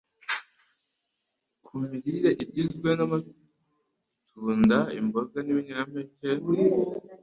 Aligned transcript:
ku 1.63 1.71
mirire 1.87 2.31
igizwe 2.43 2.89
n’amatunda, 2.97 4.77
imboga, 4.99 5.37
n’ibinyampeke. 5.43 6.29